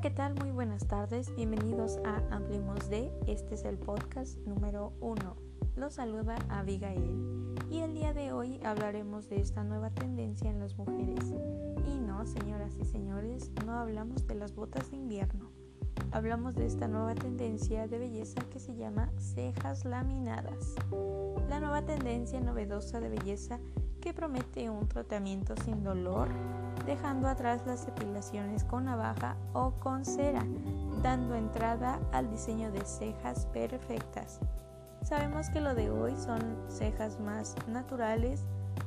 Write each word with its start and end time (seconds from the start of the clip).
¿qué 0.00 0.10
tal? 0.10 0.34
Muy 0.36 0.52
buenas 0.52 0.86
tardes. 0.86 1.34
Bienvenidos 1.34 1.98
a 2.04 2.22
Hablemos 2.30 2.88
de. 2.88 3.10
Este 3.26 3.56
es 3.56 3.64
el 3.64 3.78
podcast 3.78 4.38
número 4.46 4.92
uno. 5.00 5.36
Los 5.76 5.94
saluda 5.94 6.36
Abigail. 6.48 7.56
Y 7.68 7.80
el 7.80 7.94
día 7.94 8.12
de 8.12 8.32
hoy 8.32 8.60
hablaremos 8.64 9.28
de 9.28 9.40
esta 9.40 9.64
nueva 9.64 9.90
tendencia 9.90 10.50
en 10.50 10.60
las 10.60 10.76
mujeres. 10.76 11.34
Y 11.84 11.98
no, 11.98 12.24
señoras 12.26 12.76
y 12.80 12.84
señores, 12.84 13.50
no 13.66 13.72
hablamos 13.72 14.24
de 14.28 14.36
las 14.36 14.54
botas 14.54 14.88
de 14.92 14.98
invierno. 14.98 15.50
Hablamos 16.12 16.54
de 16.54 16.66
esta 16.66 16.86
nueva 16.86 17.16
tendencia 17.16 17.88
de 17.88 17.98
belleza 17.98 18.40
que 18.50 18.60
se 18.60 18.76
llama 18.76 19.10
cejas 19.18 19.84
laminadas. 19.84 20.76
La 21.48 21.58
nueva 21.58 21.82
tendencia 21.82 22.40
novedosa 22.40 23.00
de 23.00 23.08
belleza 23.08 23.58
que 24.00 24.14
promete 24.14 24.70
un 24.70 24.86
tratamiento 24.86 25.54
sin 25.56 25.82
dolor, 25.82 26.28
dejando 26.88 27.28
atrás 27.28 27.60
las 27.66 27.84
depilaciones 27.84 28.64
con 28.64 28.86
navaja 28.86 29.36
o 29.52 29.72
con 29.72 30.06
cera, 30.06 30.42
dando 31.02 31.34
entrada 31.34 32.00
al 32.12 32.30
diseño 32.30 32.72
de 32.72 32.82
cejas 32.86 33.44
perfectas. 33.52 34.40
Sabemos 35.02 35.50
que 35.50 35.60
lo 35.60 35.74
de 35.74 35.90
hoy 35.90 36.16
son 36.16 36.56
cejas 36.66 37.20
más 37.20 37.54
naturales, 37.68 38.40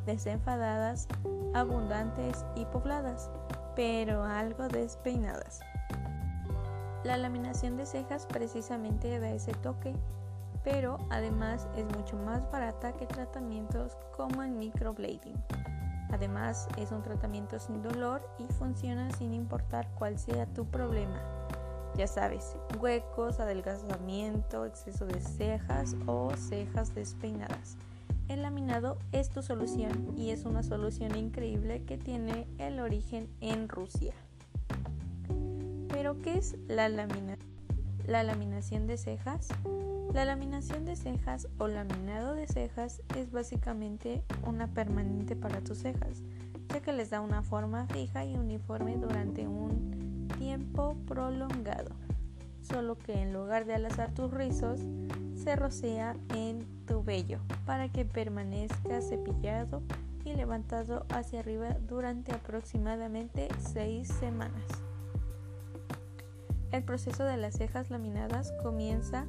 desenfadadas, 0.08 1.08
abundantes 1.54 2.44
y 2.56 2.66
pobladas, 2.66 3.30
pero 3.76 4.24
algo 4.24 4.68
despeinadas. 4.68 5.60
La 7.04 7.18
laminación 7.18 7.78
de 7.78 7.86
cejas 7.86 8.26
precisamente 8.26 9.20
da 9.20 9.30
ese 9.30 9.54
toque 9.54 9.94
pero 10.64 11.00
además 11.10 11.68
es 11.76 11.86
mucho 11.98 12.16
más 12.18 12.50
barata 12.52 12.94
que 12.94 13.08
tratamientos 13.08 13.98
como 14.16 14.44
el 14.44 14.52
microblading. 14.52 15.42
Además 16.12 16.68
es 16.78 16.92
un 16.92 17.02
tratamiento 17.02 17.60
sin 17.60 17.82
dolor 17.82 18.22
y 18.38 18.52
funciona 18.54 19.10
sin 19.12 19.34
importar 19.34 19.90
cuál 19.96 20.20
sea 20.20 20.46
tu 20.46 20.66
problema. 20.66 21.22
Ya 21.96 22.08
sabes, 22.08 22.56
huecos, 22.80 23.40
adelgazamiento, 23.40 24.66
exceso 24.66 25.06
de 25.06 25.20
cejas 25.22 25.96
o 26.06 26.32
cejas 26.36 26.96
despeinadas. 26.96 27.78
El 28.28 28.44
laminado 28.44 28.98
es 29.12 29.30
tu 29.30 29.42
solución 29.42 30.14
y 30.18 30.30
es 30.30 30.46
una 30.46 30.64
solución 30.64 31.18
increíble 31.18 31.84
que 31.84 31.98
tiene 31.98 32.48
el 32.60 32.80
origen 32.80 33.30
en 33.42 33.68
Rusia. 33.68 34.14
Pero 35.90 36.22
¿qué 36.22 36.38
es 36.38 36.56
la 36.68 36.88
laminación? 36.88 37.52
La 38.08 38.24
laminación 38.24 38.88
de 38.88 38.98
cejas 38.98 39.50
la 40.14 40.26
laminación 40.26 40.86
de 40.86 40.96
cejas 40.96 41.48
o 41.58 41.68
laminado 41.68 42.34
de 42.34 42.48
cejas 42.48 43.02
es 43.16 43.32
básicamente 43.32 44.24
una 44.46 44.68
permanente 44.68 45.36
para 45.36 45.62
tus 45.62 45.80
cejas, 45.80 46.22
ya 46.70 46.82
que 46.82 46.92
les 46.92 47.10
da 47.10 47.22
una 47.22 47.44
forma 47.44 47.88
fija 47.88 48.26
y 48.26 48.36
uniforme 48.36 48.98
durante 48.98 49.48
un 49.48 50.28
tiempo 50.38 50.98
prolongado, 51.08 51.92
solo 52.62 52.98
que 52.98 53.22
en 53.22 53.32
lugar 53.32 53.66
de 53.66 53.76
alazar 53.76 54.14
tus 54.14 54.32
rizos, 54.32 54.80
se 55.36 55.56
rocea 55.56 56.16
en 56.36 56.66
tu 56.86 57.04
vello 57.04 57.40
para 57.66 57.90
que 57.90 58.06
permanezca 58.06 59.02
cepillado 59.02 59.82
y 60.26 60.34
levantado 60.34 61.06
hacia 61.10 61.40
arriba 61.40 61.78
durante 61.88 62.34
aproximadamente 62.34 63.48
6 63.74 64.08
semanas. 64.08 64.64
El 66.72 66.84
proceso 66.84 67.26
de 67.26 67.38
las 67.38 67.56
cejas 67.56 67.90
laminadas 67.90 68.54
comienza 68.64 69.26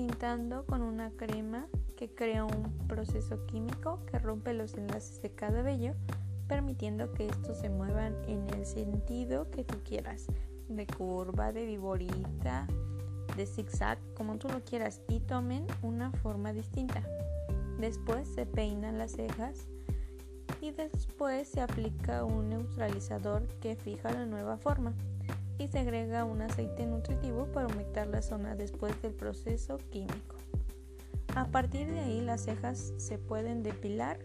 pintando 0.00 0.64
con 0.64 0.80
una 0.80 1.10
crema 1.10 1.66
que 1.94 2.08
crea 2.08 2.46
un 2.46 2.72
proceso 2.88 3.44
químico 3.44 4.02
que 4.06 4.18
rompe 4.18 4.54
los 4.54 4.72
enlaces 4.72 5.20
de 5.20 5.30
cada 5.30 5.60
vello, 5.60 5.92
permitiendo 6.48 7.12
que 7.12 7.26
estos 7.26 7.58
se 7.58 7.68
muevan 7.68 8.16
en 8.26 8.48
el 8.54 8.64
sentido 8.64 9.50
que 9.50 9.62
tú 9.62 9.76
quieras, 9.84 10.24
de 10.70 10.86
curva, 10.86 11.52
de 11.52 11.66
viborita, 11.66 12.66
de 13.36 13.44
zigzag, 13.44 13.98
como 14.14 14.38
tú 14.38 14.48
lo 14.48 14.64
quieras, 14.64 15.02
y 15.06 15.20
tomen 15.20 15.66
una 15.82 16.10
forma 16.12 16.54
distinta. 16.54 17.02
Después 17.78 18.26
se 18.26 18.46
peinan 18.46 18.96
las 18.96 19.12
cejas 19.12 19.66
y 20.62 20.70
después 20.70 21.46
se 21.46 21.60
aplica 21.60 22.24
un 22.24 22.48
neutralizador 22.48 23.46
que 23.60 23.76
fija 23.76 24.10
la 24.10 24.24
nueva 24.24 24.56
forma 24.56 24.94
y 25.60 25.68
se 25.68 25.78
agrega 25.78 26.24
un 26.24 26.40
aceite 26.40 26.86
nutritivo 26.86 27.44
para 27.52 27.66
aumentar 27.66 28.06
la 28.06 28.22
zona 28.22 28.56
después 28.56 29.00
del 29.02 29.12
proceso 29.12 29.76
químico. 29.90 30.36
A 31.36 31.48
partir 31.48 31.86
de 31.92 32.00
ahí 32.00 32.20
las 32.22 32.44
cejas 32.44 32.94
se 32.96 33.18
pueden 33.18 33.62
depilar, 33.62 34.18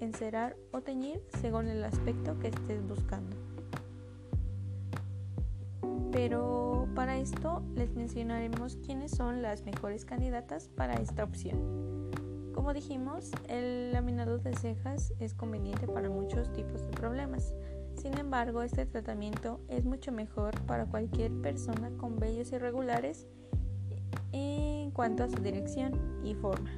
encerar 0.00 0.56
o 0.72 0.82
teñir 0.82 1.22
según 1.40 1.68
el 1.68 1.82
aspecto 1.82 2.38
que 2.38 2.48
estés 2.48 2.86
buscando. 2.86 3.34
Pero 6.12 6.86
para 6.94 7.16
esto 7.16 7.62
les 7.74 7.94
mencionaremos 7.94 8.76
quiénes 8.84 9.10
son 9.10 9.40
las 9.40 9.64
mejores 9.64 10.04
candidatas 10.04 10.68
para 10.68 10.94
esta 10.94 11.24
opción. 11.24 12.10
Como 12.54 12.74
dijimos, 12.74 13.30
el 13.48 13.90
laminado 13.92 14.38
de 14.38 14.54
cejas 14.54 15.14
es 15.18 15.32
conveniente 15.32 15.88
para 15.88 16.10
muchos 16.10 16.52
tipos 16.52 16.82
de 16.82 16.92
problemas, 16.92 17.54
sin 18.04 18.18
embargo, 18.18 18.60
este 18.60 18.84
tratamiento 18.84 19.62
es 19.66 19.86
mucho 19.86 20.12
mejor 20.12 20.60
para 20.66 20.84
cualquier 20.84 21.32
persona 21.40 21.90
con 21.96 22.18
vellos 22.18 22.52
irregulares 22.52 23.26
en 24.32 24.90
cuanto 24.90 25.24
a 25.24 25.30
su 25.30 25.36
dirección 25.36 26.20
y 26.22 26.34
forma. 26.34 26.70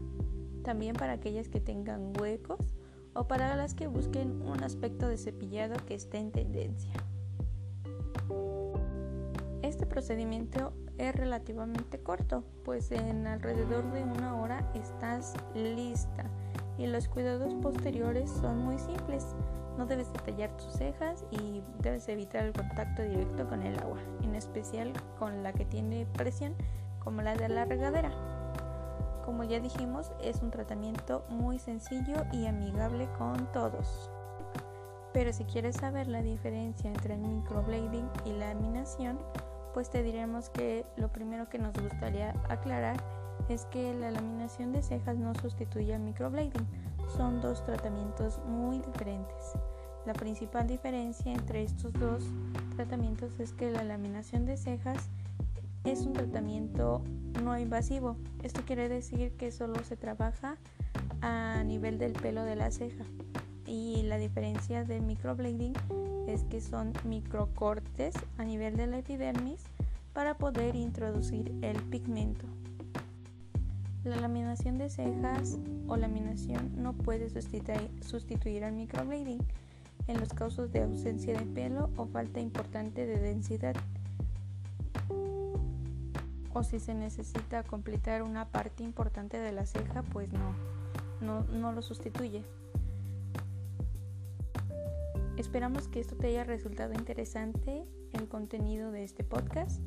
También 0.63 0.95
para 0.95 1.15
aquellas 1.15 1.49
que 1.49 1.59
tengan 1.59 2.13
huecos 2.21 2.77
o 3.13 3.27
para 3.27 3.57
las 3.57 3.75
que 3.75 3.89
busquen 3.89 4.41
un 4.43 4.63
aspecto 4.63 5.09
de 5.09 5.19
cepillado 5.19 5.75
que 5.85 5.97
esté 5.97 6.19
en 6.19 6.31
tendencia. 6.31 6.93
Este 9.63 9.85
procedimiento 9.85 10.75
es 10.97 11.13
relativamente 11.13 11.99
corto, 11.99 12.45
pues 12.65 12.93
en 12.93 13.27
alrededor 13.27 13.91
de 13.91 14.05
una 14.05 14.41
hora 14.41 14.71
estás 14.75 15.35
lista 15.57 16.31
y 16.79 16.87
los 16.87 17.09
cuidados 17.09 17.53
posteriores 17.57 18.31
son 18.31 18.59
muy 18.59 18.79
simples. 18.79 19.35
No 19.77 19.87
debes 19.87 20.13
detallar 20.13 20.51
tus 20.57 20.73
cejas 20.73 21.25
y 21.31 21.63
debes 21.81 22.09
evitar 22.09 22.45
el 22.45 22.53
contacto 22.53 23.03
directo 23.03 23.47
con 23.49 23.63
el 23.63 23.79
agua, 23.79 23.99
en 24.23 24.35
especial 24.35 24.93
con 25.19 25.43
la 25.43 25.53
que 25.53 25.65
tiene 25.65 26.07
presión 26.15 26.55
como 26.99 27.23
la 27.23 27.37
de 27.37 27.49
la 27.49 27.65
regadera. 27.65 28.11
Como 29.25 29.45
ya 29.45 29.61
dijimos, 29.61 30.13
es 30.23 30.41
un 30.41 30.51
tratamiento 30.51 31.25
muy 31.29 31.59
sencillo 31.59 32.25
y 32.33 32.47
amigable 32.47 33.09
con 33.19 33.51
todos. 33.53 34.11
Pero 35.13 35.33
si 35.33 35.45
quieres 35.45 35.77
saber 35.77 36.09
la 36.09 36.23
diferencia 36.23 36.89
entre 36.89 37.15
el 37.15 37.21
microblading 37.21 38.09
y 38.25 38.33
la 38.33 38.55
laminación, 38.55 39.19
pues 39.75 39.91
te 39.91 40.03
diremos 40.03 40.49
que 40.51 40.87
lo 40.97 41.13
primero 41.13 41.49
que 41.49 41.59
nos 41.59 41.73
gustaría 41.75 42.35
aclarar 42.49 42.97
es 43.49 43.67
que 43.67 43.95
la 43.95 44.11
laminación 44.11 44.73
de 44.73 44.83
cejas 44.83 45.17
no 45.17 45.35
sustituye 45.35 45.95
al 45.95 46.01
microblading, 46.01 46.67
son 47.09 47.41
dos 47.41 47.65
tratamientos 47.65 48.39
muy 48.47 48.79
diferentes. 48.81 49.53
La 50.07 50.13
principal 50.13 50.67
diferencia 50.67 51.33
entre 51.33 51.65
estos 51.65 51.93
dos 51.95 52.23
tratamientos 52.77 53.39
es 53.41 53.53
que 53.53 53.71
la 53.71 53.83
laminación 53.83 54.47
de 54.47 54.57
cejas 54.57 55.09
es 55.85 56.07
un 56.07 56.13
tratamiento 56.13 57.03
no 57.43 57.59
invasivo. 57.59 58.17
Esto 58.43 58.63
quiere 58.65 58.89
decir 58.89 59.33
que 59.33 59.51
solo 59.51 59.83
se 59.85 59.97
trabaja 59.97 60.57
a 61.23 61.63
nivel 61.65 61.99
del 61.99 62.13
pelo 62.13 62.45
de 62.45 62.57
la 62.57 62.71
ceja. 62.71 63.05
Y 63.67 64.03
la 64.05 64.17
diferencia 64.17 64.85
del 64.85 65.03
microblading 65.03 65.75
es 66.29 66.45
que 66.45 66.61
son 66.61 66.93
microcortes 67.05 68.15
a 68.39 68.45
nivel 68.45 68.77
de 68.77 68.87
la 68.87 68.99
epidermis 68.99 69.65
para 70.13 70.39
poder 70.39 70.77
introducir 70.77 71.53
el 71.63 71.83
pigmento. 71.83 72.47
La 74.07 74.15
laminación 74.15 74.79
de 74.79 74.89
cejas 74.89 75.59
o 75.89 75.97
laminación 75.97 76.81
no 76.81 76.93
puede 76.93 77.29
sustituir 77.29 78.63
al 78.63 78.73
microblading 78.73 79.41
en 80.07 80.21
los 80.21 80.33
casos 80.33 80.71
de 80.71 80.83
ausencia 80.83 81.37
de 81.37 81.45
pelo 81.45 81.91
o 81.97 82.07
falta 82.07 82.39
importante 82.39 83.05
de 83.05 83.19
densidad 83.19 83.75
o 86.55 86.63
si 86.63 86.79
se 86.79 86.95
necesita 86.95 87.65
completar 87.65 88.23
una 88.23 88.47
parte 88.47 88.85
importante 88.85 89.41
de 89.41 89.51
la 89.51 89.67
ceja 89.67 90.05
pues 90.05 90.33
no, 90.33 90.55
no, 91.21 91.43
no 91.53 91.73
lo 91.73 91.83
sustituye. 91.83 92.45
Esperamos 95.37 95.89
que 95.89 95.99
esto 95.99 96.15
te 96.15 96.29
haya 96.29 96.45
resultado 96.45 96.93
interesante 96.93 97.85
el 98.13 98.29
contenido 98.29 98.93
de 98.93 99.03
este 99.03 99.25
podcast 99.25 99.81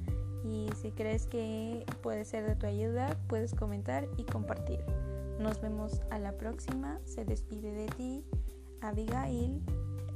y 0.43 0.69
si 0.81 0.91
crees 0.91 1.27
que 1.27 1.85
puede 2.01 2.25
ser 2.25 2.45
de 2.45 2.55
tu 2.55 2.65
ayuda, 2.65 3.17
puedes 3.27 3.53
comentar 3.53 4.07
y 4.17 4.23
compartir. 4.23 4.79
Nos 5.39 5.61
vemos 5.61 6.01
a 6.09 6.19
la 6.19 6.33
próxima. 6.33 6.99
Se 7.05 7.25
despide 7.25 7.71
de 7.71 7.87
ti, 7.87 8.23
Abigail. 8.81 9.61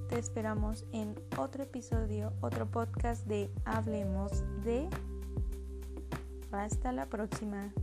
Te 0.09 0.19
esperamos 0.19 0.85
en 0.91 1.15
otro 1.37 1.63
episodio, 1.63 2.33
otro 2.41 2.69
podcast 2.69 3.25
de 3.25 3.49
Hablemos 3.65 4.43
de... 4.63 4.89
Hasta 6.51 6.91
la 6.91 7.07
próxima. 7.07 7.73